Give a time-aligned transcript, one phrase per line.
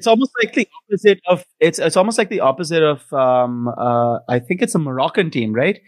[0.00, 4.18] it's almost like the opposite of it's it's almost like the opposite of um uh
[4.28, 5.78] I think it's a Moroccan team, right?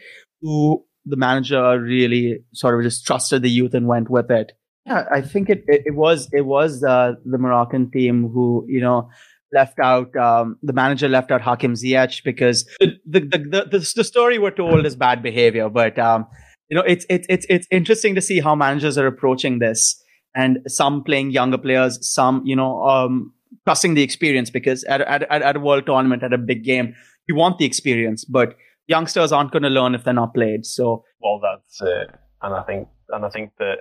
[0.42, 4.52] Who the manager really sort of just trusted the youth and went with it.
[4.84, 8.80] Yeah, I think it it, it was it was uh, the Moroccan team who you
[8.80, 9.08] know
[9.52, 14.04] left out um, the manager left out Hakim Ziyech because the the, the the, the
[14.04, 16.26] story we're told is bad behavior, but um,
[16.68, 20.02] you know it's it's it's it's interesting to see how managers are approaching this
[20.34, 23.32] and some playing younger players, some you know um,
[23.64, 26.94] trusting the experience because at, at at a world tournament at a big game
[27.26, 30.66] you want the experience, but youngsters aren't going to learn if they're not played.
[30.66, 32.10] So well, that's it,
[32.42, 33.78] and I think and I think that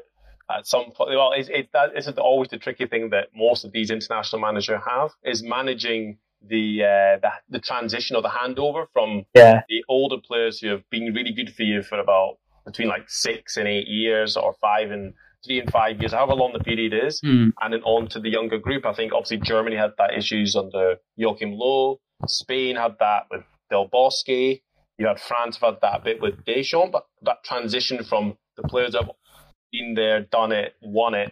[0.49, 3.71] at some point, well, it's, it, that isn't always the tricky thing that most of
[3.71, 6.17] these international managers have is managing
[6.49, 9.61] the, uh, the the transition or the handover from yeah.
[9.69, 13.57] the older players who have been really good for you for about between like six
[13.57, 15.13] and eight years or five and
[15.45, 17.51] three and five years, however long the period is, mm.
[17.61, 18.85] and then on to the younger group.
[18.85, 21.99] I think obviously Germany had that issues under Joachim Low.
[22.27, 24.61] Spain had that with Del Bosque.
[24.97, 28.91] You had France have had that bit with Deschamps, but that transition from the players
[28.91, 29.11] that have
[29.71, 31.31] been there, done it, won it,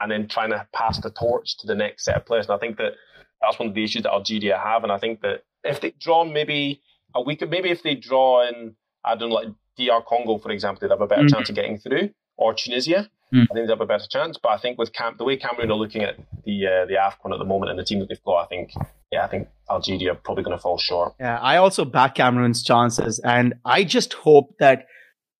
[0.00, 2.46] and then trying to pass the torch to the next set of players.
[2.46, 2.92] And I think that
[3.40, 4.82] that's one of the issues that Algeria have.
[4.82, 6.82] And I think that if they draw maybe
[7.14, 9.48] a week, maybe if they draw in, I don't know, like
[9.78, 11.34] DR Congo, for example, they'd have a better mm-hmm.
[11.34, 13.08] chance of getting through, or Tunisia.
[13.34, 13.42] Mm.
[13.50, 14.38] I think they'd have a better chance.
[14.40, 17.32] But I think with Cam- the way Cameroon are looking at the uh, the AFCON
[17.32, 18.72] at the moment and the team that they've got, I think,
[19.10, 21.14] yeah, I think Algeria are probably going to fall short.
[21.18, 23.18] Yeah, I also back Cameroon's chances.
[23.20, 24.86] And I just hope that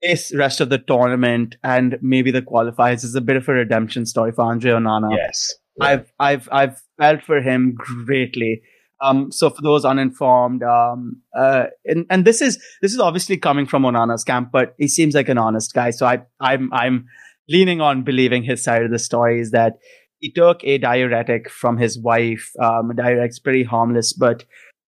[0.03, 4.07] this rest of the tournament and maybe the qualifiers is a bit of a redemption
[4.07, 5.17] story for Andre Onana.
[5.17, 5.55] Yes.
[5.81, 5.87] Yeah.
[5.87, 8.62] I've I've I've felt for him greatly.
[9.03, 13.67] Um, so for those uninformed, um, uh, and, and this is this is obviously coming
[13.67, 15.91] from Onana's camp, but he seems like an honest guy.
[15.91, 17.07] So I I'm I'm
[17.48, 19.75] leaning on believing his side of the story is that
[20.19, 22.50] he took a diuretic from his wife.
[22.61, 24.44] Um, diuretic's pretty harmless, but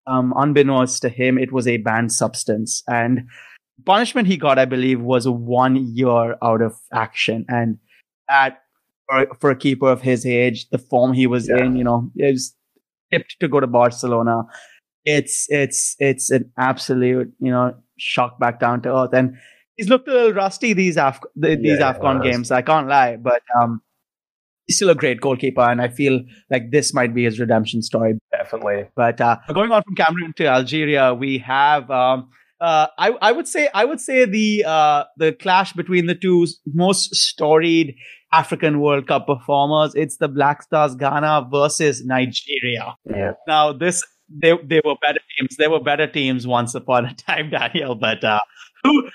[0.06, 3.28] um, unbeknownst to him, it was a banned substance, and
[3.84, 7.78] punishment he got, I believe, was one year out of action, and
[8.28, 8.62] that
[9.08, 11.64] for, for a keeper of his age, the form he was yeah.
[11.64, 12.54] in, you know, is
[13.12, 14.44] tipped to go to Barcelona.
[15.04, 19.36] It's it's it's an absolute you know shock back down to earth, and
[19.78, 22.50] he's looked a little rusty these Af these yeah, Afcon games.
[22.50, 23.80] I can't lie, but um,
[24.66, 28.18] he's still a great goalkeeper, and I feel like this might be his redemption story.
[28.32, 28.88] Definitely.
[28.94, 32.28] But uh, going on from Cameroon to Algeria, we have um,
[32.60, 36.46] uh, I, I would say I would say the uh, the clash between the two
[36.66, 37.94] most storied
[38.32, 39.94] African World Cup performers.
[39.94, 42.96] It's the Black Stars Ghana versus Nigeria.
[43.08, 43.32] Yeah.
[43.46, 45.56] Now this they they were better teams.
[45.56, 47.94] They were better teams once upon a time, Daniel.
[47.94, 48.40] But uh,
[48.84, 49.08] who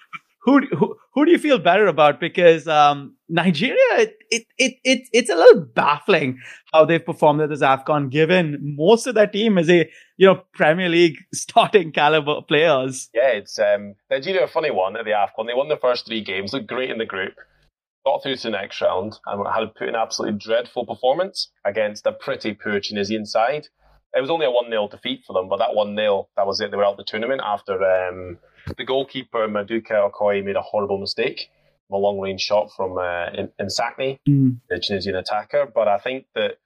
[0.43, 2.19] who who who do you feel better about?
[2.19, 6.39] Because um, Nigeria, it, it it it it's a little baffling
[6.73, 10.43] how they've performed at this Afcon, given most of their team is a you know
[10.53, 13.09] Premier League starting caliber players.
[13.13, 15.47] Yeah, it's um, Nigeria a funny one at the Afcon.
[15.47, 17.35] They won the first three games, looked great in the group,
[18.05, 22.11] got through to the next round, and had put an absolutely dreadful performance against a
[22.11, 23.67] pretty poor Tunisian side.
[24.15, 26.59] It was only a one 0 defeat for them, but that one 0 that was
[26.59, 26.69] it.
[26.69, 27.81] They were out the tournament after.
[27.81, 28.39] Um,
[28.77, 31.49] the goalkeeper Maduka Okoye made a horrible mistake,
[31.91, 33.27] a long range shot from uh,
[33.59, 34.57] in, Sakni, mm.
[34.69, 35.67] the Tunisian attacker.
[35.73, 36.57] But I think that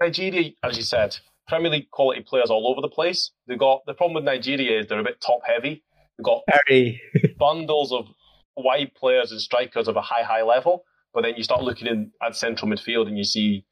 [0.00, 1.16] Nigeria, as you said,
[1.48, 3.30] Premier League quality players all over the place.
[3.46, 5.82] They got the problem with Nigeria is they're a bit top heavy.
[6.18, 7.00] They've got Very.
[7.38, 8.06] bundles of
[8.56, 10.84] wide players and strikers of a high high level.
[11.14, 13.66] But then you start looking in at central midfield and you see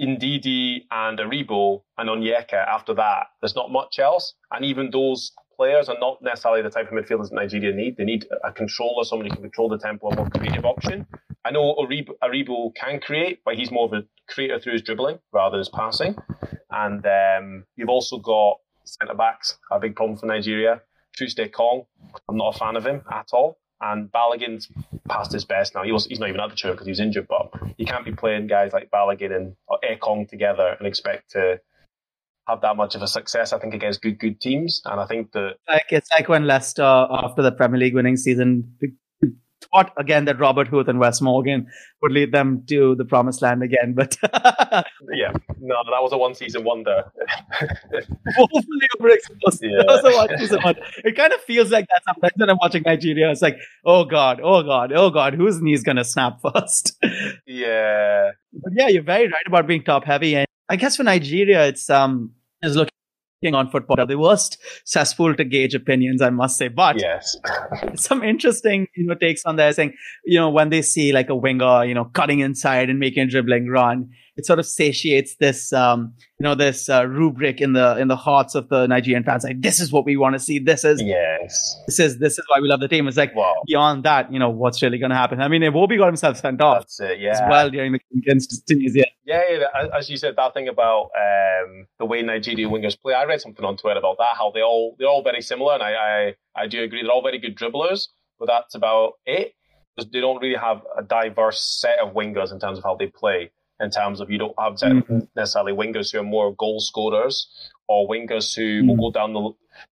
[0.00, 2.54] Ndidi and Aribo and Onyeka.
[2.54, 4.34] After that, there's not much else.
[4.50, 7.96] And even those players are not necessarily the type of midfielders that Nigeria need.
[7.96, 11.06] They need a controller, somebody who can control the tempo, a more creative option.
[11.44, 15.52] I know Aribo, can create, but he's more of a creator through his dribbling rather
[15.52, 16.16] than his passing.
[16.70, 20.82] And um, you've also got centre backs, a big problem for Nigeria.
[21.16, 21.86] Troost-Ekong,
[22.28, 23.58] I'm not a fan of him at all.
[23.80, 24.68] And Balogun's
[25.08, 25.82] past his best now.
[25.82, 28.04] He was, he's not even at the tour because he was injured, but you can't
[28.04, 31.60] be playing guys like Balogun and Ekong together and expect to
[32.48, 33.52] have that much of a success.
[33.52, 36.82] I think against good good teams, and I think that like it's like when Leicester
[36.82, 38.76] after the Premier League winning season
[39.72, 41.66] thought again that Robert Huth and Wes Morgan
[42.02, 44.16] would lead them to the promised land again, but
[45.12, 47.04] yeah, no, that was a one season wonder.
[48.36, 49.60] Hopefully, overexposed.
[49.62, 49.76] Yeah.
[49.86, 50.80] That was a one season wonder.
[51.04, 53.30] It kind of feels like that sometimes when I'm watching Nigeria.
[53.30, 56.96] It's like, oh god, oh god, oh god, whose knee's gonna snap first?
[57.46, 61.66] yeah, but yeah, you're very right about being top heavy, and I guess for Nigeria,
[61.66, 62.32] it's um
[62.62, 64.04] is looking on football.
[64.06, 66.68] The worst cesspool to gauge opinions, I must say.
[66.68, 67.36] But yes,
[67.94, 71.36] some interesting, you know, takes on there saying, you know, when they see like a
[71.36, 75.72] winger, you know, cutting inside and making a dribbling run, it sort of satiates this,
[75.72, 79.44] um, you know, this uh, rubric in the in the hearts of the Nigerian fans.
[79.44, 80.58] Like, this is what we want to see.
[80.58, 81.76] This is yes.
[81.86, 83.08] This is this is why we love the team.
[83.08, 83.54] It's like wow.
[83.66, 85.40] beyond that, you know, what's really going to happen?
[85.40, 86.80] I mean, Iwobi got himself sent off.
[86.80, 87.20] That's it.
[87.20, 87.32] Yeah.
[87.32, 89.04] As well during the against Tunisia.
[89.24, 93.14] Yeah, yeah, as you said, that thing about um, the way Nigerian wingers play.
[93.14, 94.36] I read something on Twitter about that.
[94.36, 97.02] How they all they're all very similar, and I, I I do agree.
[97.02, 99.54] They're all very good dribblers, but that's about it.
[99.96, 103.50] They don't really have a diverse set of wingers in terms of how they play.
[103.78, 105.18] In terms of you don't have mm-hmm.
[105.34, 107.46] necessarily wingers who are more goal scorers
[107.88, 108.88] or wingers who mm-hmm.
[108.88, 109.50] will go down the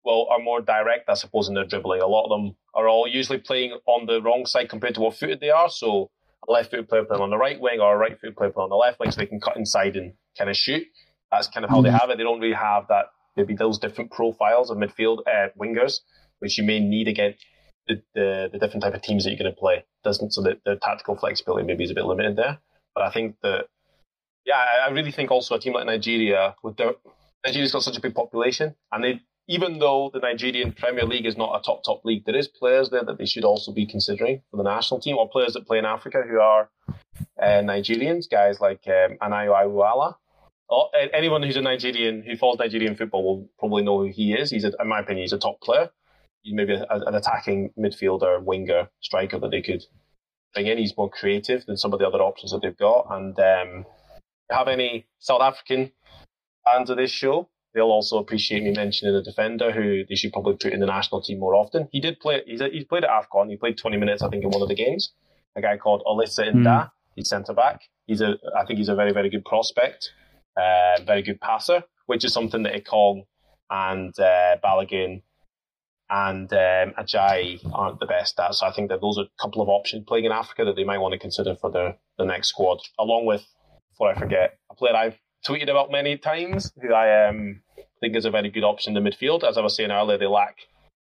[0.05, 2.01] well are more direct, I suppose, in their dribbling.
[2.01, 5.15] A lot of them are all usually playing on the wrong side compared to what
[5.15, 5.69] footed they are.
[5.69, 6.11] So
[6.47, 8.65] a left footed player playing on the right wing or a right footed player playing
[8.65, 10.83] on the left wing, so they can cut inside and kind of shoot.
[11.31, 11.85] That's kind of how mm-hmm.
[11.85, 12.17] they have it.
[12.17, 13.05] They don't really have that
[13.35, 15.99] maybe those different profiles of midfield uh, wingers,
[16.39, 17.43] which you may need against
[17.87, 19.85] the, the, the different type of teams that you're going to play.
[20.03, 22.59] Doesn't so that the tactical flexibility maybe is a bit limited there.
[22.93, 23.65] But I think that
[24.45, 26.93] yeah, I, really think also a team like Nigeria with their
[27.45, 31.37] Nigeria's got such a big population, and they even though the Nigerian Premier League is
[31.37, 34.41] not a top top league, there is players there that they should also be considering
[34.49, 36.69] for the national team, or players that play in Africa who are
[37.41, 40.15] uh, Nigerians, guys like um, Anayo Iwuala.
[40.69, 44.49] Or anyone who's a Nigerian who follows Nigerian football will probably know who he is.
[44.51, 45.89] He's, a, in my opinion, he's a top player.
[46.43, 49.83] He's maybe a, an attacking midfielder, winger, striker that they could
[50.53, 50.77] bring in.
[50.77, 53.07] He's more creative than some of the other options that they've got.
[53.09, 53.85] And um,
[54.49, 55.91] have any South African
[56.65, 60.55] fans of this show, they'll also appreciate me mentioning a defender who they should probably
[60.55, 61.87] put in the national team more often.
[61.91, 62.41] He did play.
[62.45, 63.49] He's, he's played at Afcon.
[63.49, 65.13] He played 20 minutes, I think, in one of the games.
[65.55, 66.63] A guy called Olisa Ndah.
[66.63, 66.91] Mm.
[67.15, 67.81] He's centre back.
[68.07, 68.35] He's a.
[68.57, 70.11] I think he's a very very good prospect.
[70.55, 73.25] Uh, very good passer, which is something that Ekong
[73.69, 75.21] and uh, Balogun
[76.11, 78.53] and um, Ajayi aren't the best at.
[78.53, 80.83] So I think that those are a couple of options playing in Africa that they
[80.83, 83.43] might want to consider for the the next squad, along with
[83.91, 85.17] before I forget, a player I've
[85.47, 87.61] tweeted about many times, who I um,
[87.99, 89.47] think is a very good option in the midfield.
[89.47, 90.57] As I was saying earlier, they lack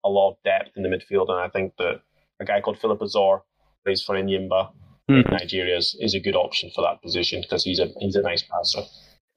[0.03, 2.01] a lot of depth in the midfield, and I think that
[2.39, 3.43] a guy called Philip Azor,
[3.83, 4.71] plays for Enyimba
[5.09, 5.19] mm.
[5.19, 5.33] in hmm.
[5.33, 8.43] Nigeria, is, is a good option for that position because he's a he's a nice
[8.43, 8.81] passer.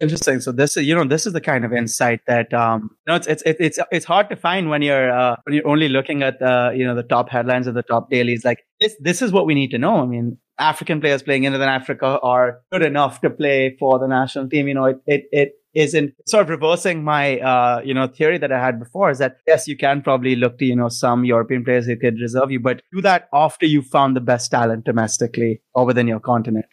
[0.00, 0.40] Interesting.
[0.40, 3.16] So this is, you know, this is the kind of insight that, um, you know,
[3.16, 6.38] it's, it's, it's, it's hard to find when you're, uh, when you're only looking at
[6.38, 8.44] the, you know, the top headlines of the top dailies.
[8.44, 9.96] Like this, this is what we need to know.
[9.96, 14.06] I mean, African players playing in Northern Africa are good enough to play for the
[14.06, 14.68] national team.
[14.68, 18.52] You know, it, it, it isn't sort of reversing my, uh, you know, theory that
[18.52, 21.64] I had before is that yes, you can probably look to, you know, some European
[21.64, 25.60] players who could reserve you, but do that after you've found the best talent domestically
[25.74, 26.66] or within your continent.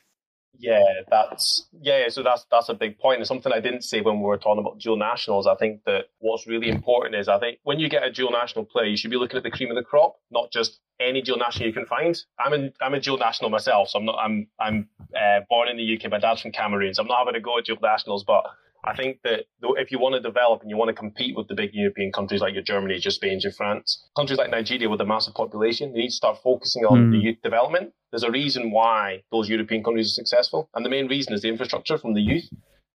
[0.66, 2.10] Yeah, that's yeah.
[2.10, 3.22] So that's that's a big point.
[3.22, 5.46] It's something I didn't say when we were talking about dual nationals.
[5.46, 8.66] I think that what's really important is I think when you get a dual national
[8.66, 11.38] player, you should be looking at the cream of the crop, not just any dual
[11.38, 12.20] national you can find.
[12.40, 15.78] I'm a I'm a dual national myself, so I'm not I'm I'm uh, born in
[15.78, 16.10] the UK.
[16.10, 18.46] My dad's from Cameroon, so I'm not having to go at dual nationals, but
[18.86, 21.56] I think that if you want to develop and you want to compete with the
[21.56, 25.06] big European countries like your Germany, your Spain, your France, countries like Nigeria with a
[25.06, 27.12] massive population, they need to start focusing on mm.
[27.12, 27.94] the youth development.
[28.12, 31.50] There's a reason why those European countries are successful, and the main reason is the
[31.50, 32.48] infrastructure from the youth,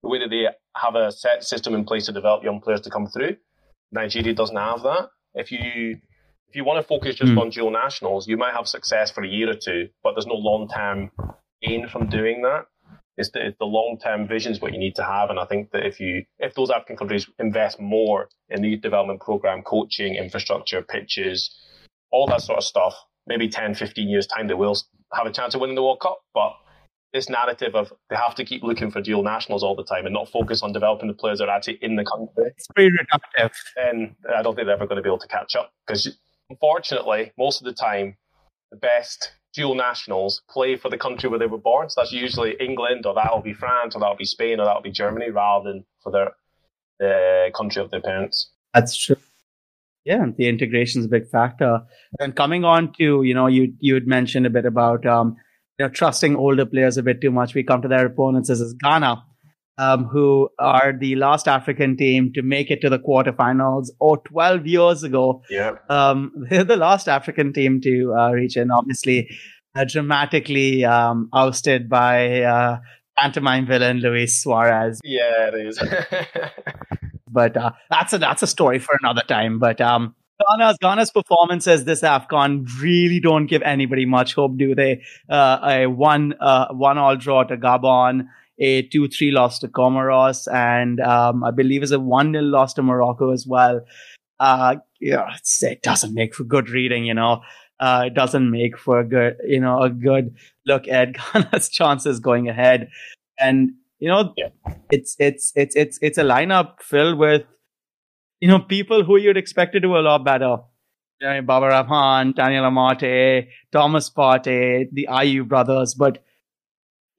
[0.04, 0.46] the way that they
[0.76, 3.36] have a set system in place to develop young players to come through.
[3.92, 5.10] Nigeria doesn't have that.
[5.34, 5.98] If you
[6.48, 7.40] if you want to focus just mm.
[7.40, 10.36] on dual nationals, you might have success for a year or two, but there's no
[10.36, 11.12] long term
[11.62, 12.66] gain from doing that
[13.20, 15.30] it's the, the long term vision is what you need to have.
[15.30, 18.82] And I think that if you if those African countries invest more in the youth
[18.82, 21.54] development program, coaching, infrastructure, pitches,
[22.12, 22.96] all that sort of stuff,
[23.28, 24.78] maybe 10, 15 years time, they will
[25.14, 26.22] have a chance of winning the World Cup.
[26.34, 26.54] But
[27.12, 30.14] this narrative of they have to keep looking for dual nationals all the time and
[30.14, 32.52] not focus on developing the players that are actually in the country.
[32.56, 33.52] It's pretty reductive.
[33.76, 36.18] And I don't think they're ever going to be able to catch up because
[36.50, 38.16] unfortunately, most of the time,
[38.72, 41.90] the best dual nationals play for the country where they were born.
[41.90, 44.92] So that's usually England, or that'll be France, or that'll be Spain, or that'll be
[44.92, 46.32] Germany, rather than for their
[47.00, 48.52] the country of their parents.
[48.74, 49.18] That's true.
[50.06, 51.82] Yeah, the integration is a big factor.
[52.20, 55.38] And coming on to you know you you had mentioned a bit about um,
[55.78, 57.54] you know trusting older players a bit too much.
[57.54, 59.24] We come to their opponents as is Ghana
[59.80, 64.68] um, who are the last African team to make it to the quarterfinals, or 12
[64.68, 65.42] years ago.
[65.50, 65.78] Yeah.
[65.88, 69.30] Um, they're the last African team to uh, reach, and obviously
[69.76, 72.80] uh, dramatically um, ousted by uh,
[73.18, 75.00] pantomime villain Luis Suarez.
[75.04, 75.80] Yeah, it is.
[77.30, 79.60] but uh, that's a that's a story for another time.
[79.60, 80.14] But um,
[80.46, 85.04] Ghana's Ghana's performances this Afcon really don't give anybody much hope, do they?
[85.30, 88.28] Uh, a one uh, one all draw to Gabon,
[88.60, 93.32] a 2-3 loss to Comoros, and um, I believe it's a 1-0 loss to Morocco
[93.32, 93.82] as well.
[94.40, 97.42] Uh, yeah, it doesn't make for good reading, you know.
[97.80, 100.36] Uh, it doesn't make for a good, you know, a good
[100.66, 102.90] look at Ghana's chances going ahead.
[103.40, 104.50] And you know, Yeah.
[104.92, 107.44] it's it's it's it's it's a lineup filled with
[108.40, 110.58] you know people who you'd expect to do a lot better.
[111.22, 116.24] You know, Baba Rahman, Daniel Amartey, Thomas Partey, the Ayew brothers, but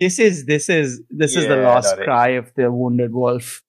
[0.01, 3.63] this is this is this is the Yeah, lost cry of the wounded wolf.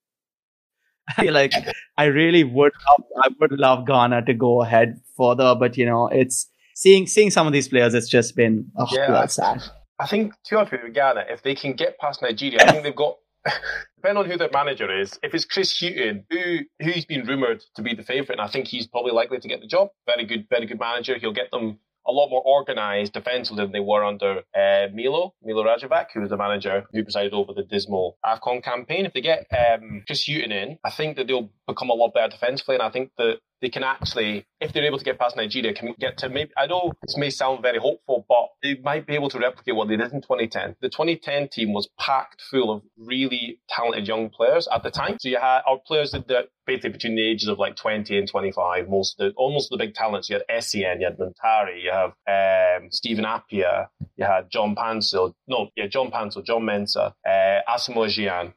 [1.18, 1.54] I like
[1.98, 6.08] I really would love, I would love Ghana to go ahead further, but you know,
[6.08, 9.62] it's seeing seeing some of these players, it's just been oh, Yeah, that's sad.
[10.00, 12.84] I think to be honest with Ghana, if they can get past Nigeria, I think
[12.84, 13.18] they've got.
[13.98, 17.82] Depending on who their manager is, if it's Chris Hughton, who who's been rumored to
[17.82, 19.90] be the favourite, and I think he's probably likely to get the job.
[20.08, 21.18] Very good, very good manager.
[21.18, 25.64] He'll get them a lot more organised defensively than they were under uh, Milo, Milo
[25.64, 29.06] Rajevac, who was the manager who presided over the dismal AFCON campaign.
[29.06, 32.30] If they get um, Chris Hughton in, I think that they'll become a lot better
[32.30, 35.74] defensively, and I think that they can actually, if they're able to get past Nigeria,
[35.74, 36.52] can get to maybe.
[36.58, 39.88] I know this may sound very hopeful, but they might be able to replicate what
[39.88, 40.78] they did in 2010.
[40.82, 45.18] The 2010 team was packed full of really talented young players at the time.
[45.20, 48.28] So you had our players that, that basically between the ages of like 20 and
[48.28, 50.30] 25, most the, almost the big talents.
[50.30, 55.34] You had Essien, you had Muntari, you have um, Stephen Appiah, you had John Paintsil,
[55.48, 58.54] no, yeah, John Paintsil, John Mensah, uh, Asamoah Gyan,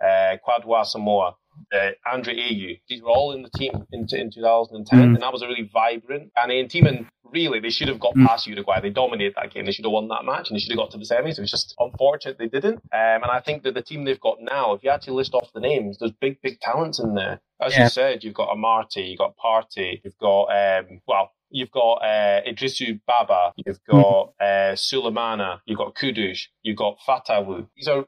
[0.00, 1.34] uh, Kwadwo Asamoah,
[1.74, 2.80] uh, Andre Ayew.
[2.88, 5.02] These were all in the team in, in 2010, Mm.
[5.14, 6.86] and that was a really vibrant Ghanaian team.
[6.86, 8.26] And really, they should have got Mm.
[8.26, 8.80] past Uruguay.
[8.80, 9.64] They dominated that game.
[9.66, 11.38] They should have won that match, and they should have got to the semis.
[11.38, 12.76] It was just unfortunate they didn't.
[12.92, 15.52] Um, and I think that the team they've got now, if you actually list off
[15.52, 17.40] the names, there's big, big talents in there.
[17.60, 17.84] As Yeah.
[17.84, 21.32] you said, you've got Amartey, you've got Partey, you've got um, well.
[21.50, 27.68] You've got uh, Iddrisu Baba, you've got uh, Sulemana, you've got Kudus, you've got Fatawu.
[27.76, 28.04] These are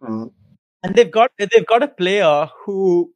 [0.83, 3.13] And they've got they've got a player who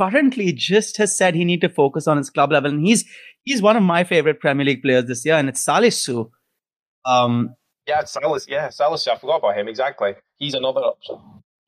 [0.00, 3.04] currently just has said he need to focus on his club level, and he's
[3.44, 6.30] he's one of my favorite Premier League players this year, and it's Salisu.
[7.04, 7.54] Um,
[7.86, 8.46] Yeah, it's Salas.
[8.48, 9.06] Yeah, Salas.
[9.06, 9.68] I forgot about him.
[9.68, 10.14] Exactly.
[10.38, 11.18] He's another option.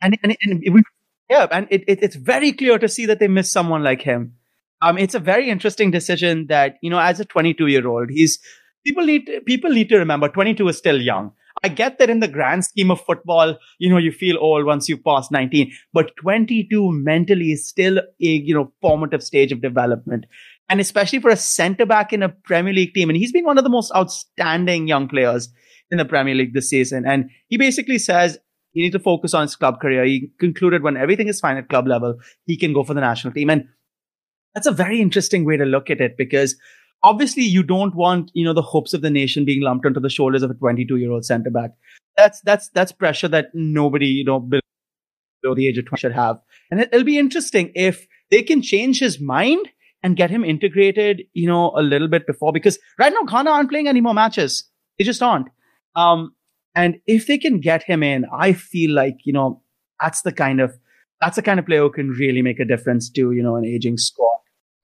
[0.01, 0.85] and and, and it,
[1.31, 4.35] yeah, and it, it, it's very clear to see that they miss someone like him.
[4.83, 8.39] Um, it's a very interesting decision that you know, as a 22 year old, he's
[8.87, 11.33] people need people need to remember 22 is still young.
[11.63, 14.89] I get that in the grand scheme of football, you know, you feel old once
[14.89, 20.27] you pass 19, but 22 mentally is still a you know formative stage of development,
[20.69, 23.59] and especially for a centre back in a Premier League team, and he's been one
[23.59, 25.49] of the most outstanding young players
[25.91, 28.39] in the Premier League this season, and he basically says
[28.77, 30.05] he need to focus on his club career.
[30.05, 33.33] He concluded when everything is fine at club level, he can go for the national
[33.33, 33.49] team.
[33.49, 33.69] And
[34.55, 36.57] that's a very interesting way to look at it because
[37.03, 40.11] obviously you don't want, you know, the hopes of the nation being lumped onto the
[40.11, 41.71] shoulders of a 22 year old centre back.
[42.17, 46.39] That's, that's, that's pressure that nobody, you know, below the age of 20 should have.
[46.71, 49.69] And it, it'll be interesting if they can change his mind
[50.03, 53.71] and get him integrated, you know, a little bit before because right now Ghana aren't
[53.71, 54.65] playing any more matches.
[54.99, 55.49] They just aren't.
[55.95, 56.35] Um,
[56.75, 59.63] and if they can get him in, I feel like, you know,
[60.01, 60.77] that's the kind of
[61.21, 63.65] that's the kind of player who can really make a difference to, you know, an
[63.65, 64.37] aging squad.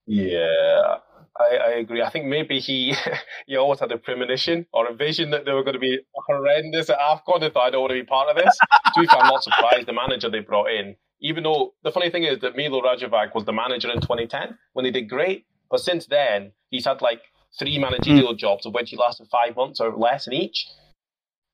[0.06, 0.96] Yeah,
[1.38, 2.02] I, I agree.
[2.02, 2.94] I think maybe he
[3.46, 6.90] he always had a premonition or a vision that they were going to be horrendous
[6.90, 8.58] at AFCON and thought, I don't want to be part of this.
[8.94, 12.10] to be fair, I'm not surprised the manager they brought in, even though the funny
[12.10, 15.46] thing is that Milo Rajevac was the manager in 2010 when they did great.
[15.70, 17.22] But since then, he's had like
[17.58, 18.38] three managerial hmm.
[18.38, 20.66] jobs, of which he lasted five months or less in each.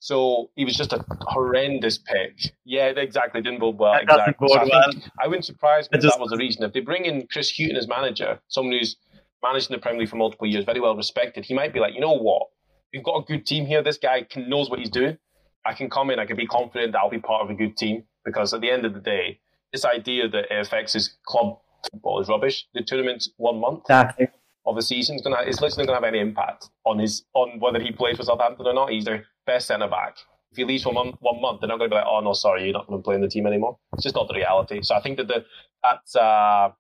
[0.01, 2.53] So he was just a horrendous pick.
[2.65, 3.43] Yeah, exactly.
[3.43, 3.95] Didn't bode well.
[3.95, 4.49] That exactly.
[4.49, 4.93] So I, well.
[4.93, 6.63] think, I wouldn't surprise me if just- that was the reason.
[6.65, 8.97] If they bring in Chris Hughton as manager, someone who's
[9.43, 11.95] managed in the Premier League for multiple years, very well respected, he might be like,
[11.95, 12.49] you know what?
[12.93, 13.83] We've got a good team here.
[13.83, 15.19] This guy can, knows what he's doing.
[15.67, 16.19] I can come in.
[16.19, 18.71] I can be confident that I'll be part of a good team because at the
[18.71, 19.41] end of the day,
[19.73, 21.59] this idea that it affects his club
[21.91, 22.67] football is rubbish.
[22.75, 24.29] The tournament's one month Exactly.
[24.67, 27.79] of the season is gonna it's literally gonna have any impact on his on whether
[27.81, 28.91] he plays for Southampton or not.
[28.91, 30.17] He's their best centre back.
[30.51, 32.33] If he leaves for one, one month, they're not going to be like, "Oh no,
[32.33, 34.81] sorry, you're not going to play in the team anymore." It's just not the reality.
[34.83, 35.45] So I think that the
[35.85, 36.71] that's uh,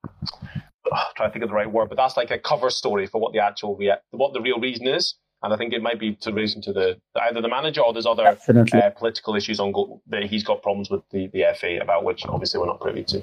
[1.17, 3.33] trying to think of the right word, but that's like a cover story for what
[3.33, 5.15] the actual rea- what the real reason is.
[5.43, 8.07] And I think it might be to reason to the either the manager or there's
[8.07, 12.05] other uh, political issues on go- that he's got problems with the, the FA about,
[12.05, 13.23] which obviously we're not privy to.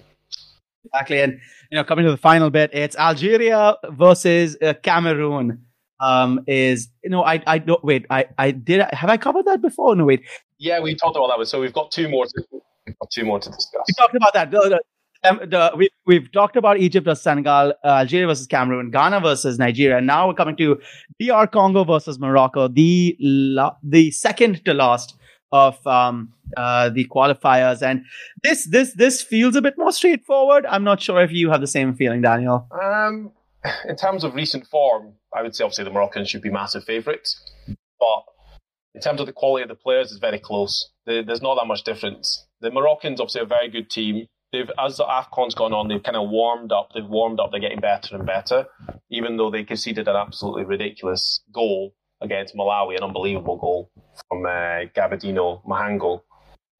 [0.85, 1.19] Exactly.
[1.19, 1.39] And,
[1.71, 5.65] you know, coming to the final bit, it's Algeria versus uh, Cameroon.
[6.01, 9.61] Um, is, you know, I, I don't, wait, I, I did, have I covered that
[9.61, 9.95] before?
[9.95, 10.23] No, wait.
[10.57, 11.45] Yeah, we talked about that.
[11.45, 12.25] So we've got two more.
[12.25, 12.43] To,
[13.11, 13.83] two more to discuss.
[13.87, 14.51] We talked about that.
[15.23, 18.91] The, the, um, the, we, we've talked about Egypt versus Senegal, uh, Algeria versus Cameroon,
[18.91, 19.97] Ghana versus Nigeria.
[19.97, 20.79] And now we're coming to
[21.19, 25.15] DR Congo versus Morocco, the la- the second to last
[25.51, 27.81] of um, uh, the qualifiers.
[27.81, 28.03] And
[28.43, 30.65] this this this feels a bit more straightforward.
[30.65, 32.67] I'm not sure if you have the same feeling, Daniel.
[32.83, 33.31] Um,
[33.87, 37.39] in terms of recent form, I would say obviously the Moroccans should be massive favourites,
[37.67, 38.23] but
[38.93, 40.89] in terms of the quality of the players, it's very close.
[41.05, 42.45] There- There's not that much difference.
[42.61, 44.27] the Moroccans obviously are a very good team.
[44.55, 46.91] They've as the Afcon's gone on, they've kind of warmed up.
[46.93, 47.51] They've warmed up.
[47.51, 48.65] They're getting better and better.
[49.09, 53.91] Even though they conceded an absolutely ridiculous goal against Malawi, an unbelievable goal
[54.29, 56.21] from uh, Gabadinho Mhango.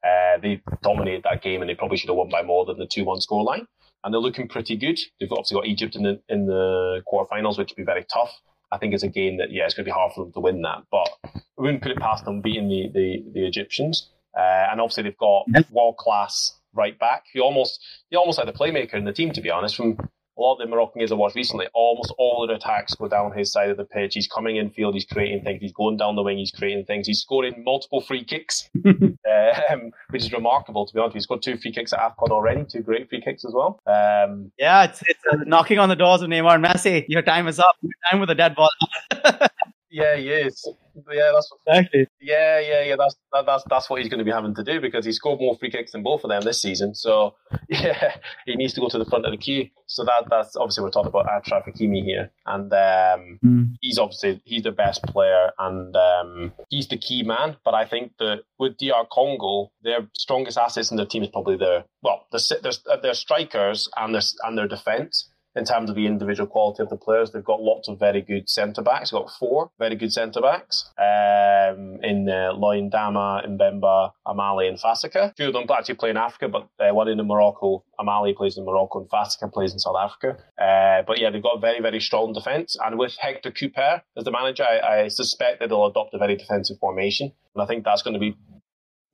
[0.02, 2.86] Uh, they dominated that game and they probably should have won by more than the
[2.86, 3.66] 2 1 scoreline.
[4.02, 4.98] And they're looking pretty good.
[5.20, 8.32] They've obviously got Egypt in the, in the quarterfinals, which will be very tough.
[8.72, 10.40] I think it's a game that, yeah, it's going to be hard for them to
[10.40, 10.84] win that.
[10.90, 11.10] But
[11.58, 14.08] we wouldn't put it past them beating the, the, the Egyptians.
[14.34, 17.24] Uh, and obviously they've got world class right back.
[17.32, 19.76] He almost he almost had the playmaker in the team, to be honest.
[19.76, 19.96] From
[20.38, 23.32] a lot of the Moroccan games I watched recently, almost all their attacks go down
[23.32, 24.14] his side of the pitch.
[24.14, 27.06] He's coming in field, he's creating things, he's going down the wing, he's creating things,
[27.06, 31.14] he's scoring multiple free kicks, um, which is remarkable to be honest.
[31.14, 33.80] He's scored two free kicks at AFCON already, two great free kicks as well.
[33.86, 37.06] Um, yeah, it's, it's uh, knocking on the doors of Neymar and Messi.
[37.08, 37.76] Your time is up.
[37.80, 38.68] Your time with a dead ball.
[39.90, 40.68] yeah, he is
[41.12, 42.06] yeah, that's exactly.
[42.20, 42.96] Yeah, yeah, yeah.
[42.98, 45.40] That's that, that's that's what he's going to be having to do because he scored
[45.40, 46.94] more free kicks than both of them this season.
[46.94, 47.34] So
[47.68, 49.68] yeah, he needs to go to the front of the queue.
[49.86, 53.76] So that that's obviously we're talking about Achraf Hakimi here, and um, mm.
[53.80, 57.56] he's obviously he's the best player and um, he's the key man.
[57.64, 61.56] But I think that with DR Congo, their strongest assets in their team is probably
[61.56, 66.46] their well, their their strikers and their and their defense in terms of the individual
[66.46, 67.32] quality of the players.
[67.32, 69.10] They've got lots of very good centre backs.
[69.10, 74.78] They've got four very good centre backs um, in uh, Loin Dama, Mbemba, Amali, and
[74.78, 75.34] Fasika.
[75.34, 77.84] Two of them actually play in Africa, but uh, one in Morocco.
[77.98, 80.36] Amali plays in Morocco, and Fasika plays in South Africa.
[80.60, 82.76] Uh, but yeah, they've got a very, very strong defence.
[82.84, 86.36] And with Hector Cúper as the manager, I, I suspect that they'll adopt a very
[86.36, 87.32] defensive formation.
[87.54, 88.36] And I think that's going to be.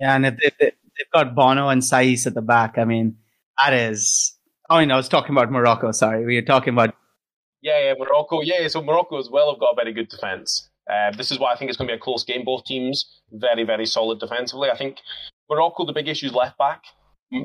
[0.01, 3.17] Yeah, and if, if, if they've got Bono and Saiss at the back, I mean,
[3.63, 4.37] that is
[4.73, 5.93] Oh, no, I was talking about Morocco.
[5.93, 6.95] Sorry, we were talking about.
[7.61, 8.41] Yeah, yeah, Morocco.
[8.41, 10.71] Yeah, so Morocco as well have got a very good defense.
[10.91, 12.43] Uh, this is why I think it's going to be a close game.
[12.43, 14.71] Both teams very, very solid defensively.
[14.71, 14.97] I think
[15.51, 16.85] Morocco, the big issue is left back.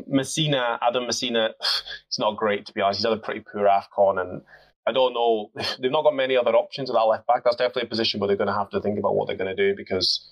[0.10, 1.50] Masina, Adam Masina,
[2.08, 3.00] it's not great to be honest.
[3.00, 4.42] He's had a pretty poor AFCON and
[4.88, 5.52] I don't know.
[5.82, 7.44] They've not got many other options at that left back.
[7.44, 9.54] That's definitely a position where they're going to have to think about what they're going
[9.54, 10.26] to do because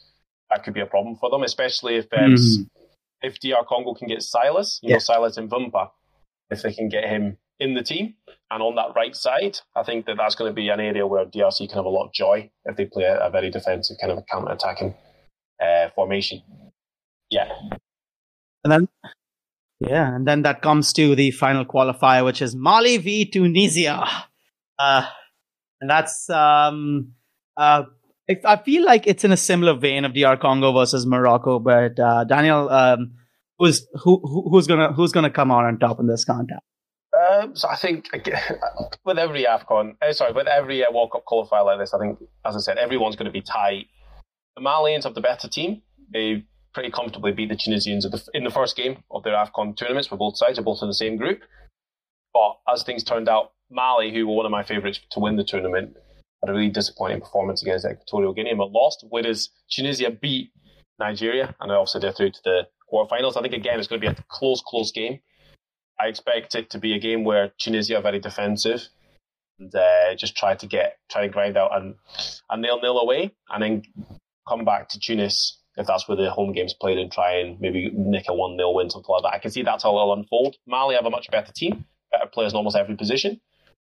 [0.50, 2.63] that could be a problem for them, especially if mm-hmm.
[3.22, 5.89] if DR Congo can get Silas, you know, Silas and Mvumpa
[6.49, 8.15] if they can get him in the team
[8.51, 11.25] and on that right side, I think that that's going to be an area where
[11.25, 14.23] DRC can have a lot of joy if they play a, very defensive kind of
[14.31, 14.93] counter attacking
[15.62, 16.41] uh, formation.
[17.29, 17.51] Yeah.
[18.63, 18.88] And then,
[19.79, 24.05] yeah, and then that comes to the final qualifier, which is Mali v Tunisia.
[24.77, 25.08] Uh,
[25.81, 27.13] and that's, um,
[27.58, 27.84] uh,
[28.43, 32.23] I feel like it's in a similar vein of DR Congo versus Morocco, but uh,
[32.23, 33.13] Daniel, um,
[33.58, 36.62] who's who, who's gonna who's gonna come out on top in this contest?
[37.15, 38.10] Um, so I think
[39.06, 42.20] with every Afcon, uh, sorry, with every uh, World Cup qualifier like this, I think,
[42.46, 43.86] as I said, everyone's going to be tight.
[44.56, 45.82] The Malians have the better team.
[46.12, 50.18] They pretty comfortably beat the Tunisians in the first game of their Afcon tournaments for
[50.18, 50.58] both sides.
[50.58, 51.39] They're both in the same group.
[52.34, 55.44] But as things turned out, Mali, who were one of my favourites to win the
[55.44, 55.96] tournament,
[56.44, 59.06] had a really disappointing performance against Equatorial Guinea but lost.
[59.10, 60.52] Whereas Tunisia beat
[61.00, 62.62] Nigeria, and obviously they're through to the
[62.95, 63.38] quarterfinals.
[63.38, 65.19] I think again it's going to be a close, close game.
[65.99, 68.88] I expect it to be a game where Tunisia are very defensive
[69.60, 71.95] and uh, just try to get try to grind out and
[72.49, 73.84] a nil nil away, and then
[74.47, 77.91] come back to Tunis if that's where the home game's played and try and maybe
[77.93, 79.34] nick a one 0 win something like that.
[79.34, 80.55] I can see that's how it'll unfold.
[80.65, 83.41] Mali have a much better team, better players in almost every position,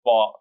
[0.04, 0.32] but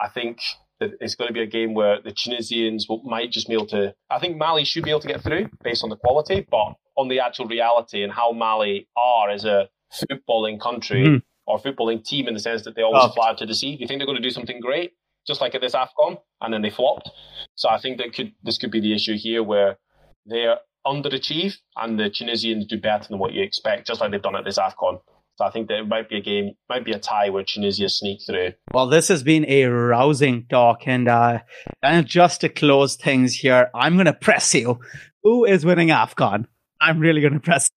[0.00, 0.40] I think
[0.80, 3.94] that it's going to be a game where the Tunisians might just be able to.
[4.10, 7.08] I think Mali should be able to get through based on the quality, but on
[7.08, 9.68] the actual reality and how Mali are as a
[10.10, 11.16] footballing country mm-hmm.
[11.46, 13.12] or footballing team in the sense that they always oh.
[13.12, 13.80] fly to deceive.
[13.80, 14.92] You think they're going to do something great,
[15.26, 17.08] just like at this AFCON, and then they flopped.
[17.54, 19.78] So I think that could this could be the issue here where
[20.26, 24.36] they're underachieve and the Tunisians do better than what you expect, just like they've done
[24.36, 25.00] at this AFCON.
[25.36, 27.88] So I think that it might be a game, might be a tie where Tunisia
[27.88, 28.54] sneak through.
[28.74, 31.38] Well, this has been a rousing talk, and uh,
[31.80, 34.80] and just to close things here, I'm going to press you.
[35.22, 36.46] Who is winning AFCON?
[36.80, 37.70] I'm really going to press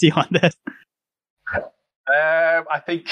[0.00, 0.54] you on this.
[1.54, 3.08] Um, I think,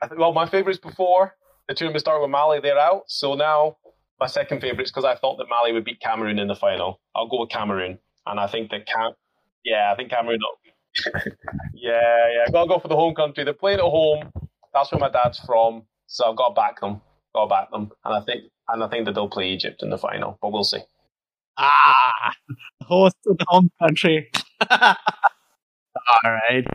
[0.00, 0.08] I.
[0.16, 1.34] Well, my favourites before
[1.68, 3.04] the two of tournament started with Mali, they're out.
[3.08, 3.76] So now
[4.20, 7.00] my second favourites because I thought that Mali would beat Cameroon in the final.
[7.14, 9.12] I'll go with Cameroon, and I think that Cam.
[9.64, 10.40] Yeah, I think Cameroon.
[11.74, 12.52] yeah, yeah.
[12.52, 13.44] Gotta go for the home country.
[13.44, 14.32] They're playing at home.
[14.72, 17.00] That's where my dad's from, so I've got to back them.
[17.34, 19.90] Got to back them, and I think and I think that they'll play Egypt in
[19.90, 20.80] the final, but we'll see.
[21.58, 22.32] Ah,
[22.82, 24.30] host of the home country.
[24.70, 24.96] All
[26.24, 26.66] right.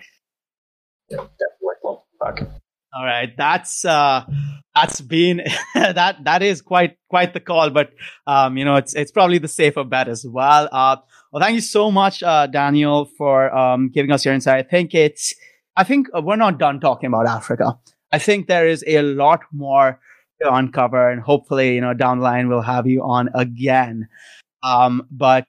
[1.10, 1.76] Yeah, definitely.
[1.84, 2.42] Well, back.
[2.94, 4.26] All right, that's uh,
[4.76, 5.42] that's been
[5.76, 7.92] that that is quite quite the call but
[8.28, 10.96] um you know it's it's probably the safer bet as well uh
[11.32, 14.94] well thank you so much uh daniel for um giving us your insight i think
[14.94, 15.34] it's
[15.76, 17.78] i think uh, we're not done talking about africa
[18.12, 20.00] i think there is a lot more
[20.42, 24.08] to uncover and hopefully you know down the line we'll have you on again
[24.64, 25.48] um but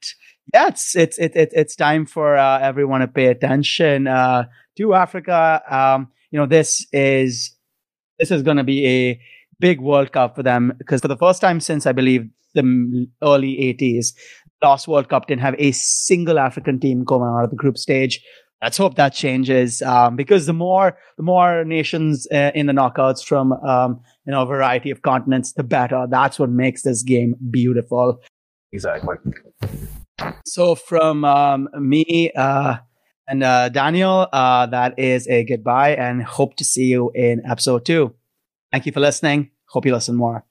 [0.52, 4.44] yeah it's it's it, it, it's time for uh, everyone to pay attention uh
[4.76, 7.56] to africa um you know this is
[8.18, 9.20] this is going to be a
[9.60, 13.56] big World Cup for them because for the first time since I believe the early
[13.56, 14.14] 80s,
[14.62, 18.20] last World Cup didn't have a single African team coming out of the group stage.
[18.62, 23.24] Let's hope that changes um, because the more the more nations uh, in the knockouts
[23.24, 26.06] from um, you know a variety of continents, the better.
[26.10, 28.20] That's what makes this game beautiful.
[28.72, 29.16] Exactly.
[30.44, 32.76] So from um, me, uh,
[33.26, 37.84] and uh, Daniel, uh, that is a goodbye and hope to see you in episode
[37.84, 38.14] two.
[38.72, 39.50] Thank you for listening.
[39.66, 40.44] Hope you listen more.